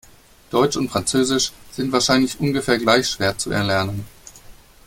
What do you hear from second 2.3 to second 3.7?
ungefähr gleich schwer zu